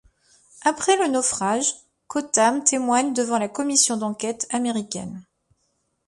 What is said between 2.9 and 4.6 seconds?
devant la commission d'enquête